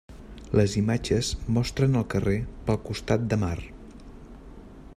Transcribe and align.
Les 0.59 0.71
imatges 0.79 1.29
mostren 1.57 1.99
el 2.01 2.07
carrer 2.13 2.35
pel 2.71 2.81
costat 2.89 3.29
de 3.35 3.39
mar. 3.45 3.55